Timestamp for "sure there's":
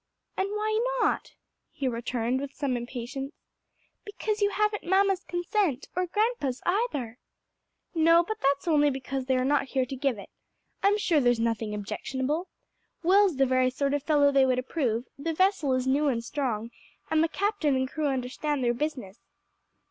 10.97-11.39